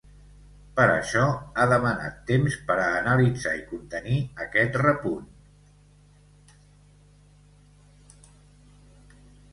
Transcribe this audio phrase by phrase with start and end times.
[0.77, 1.23] Per això,
[1.57, 5.29] ha demanat temps per a analitzar i contenir aquest repunt.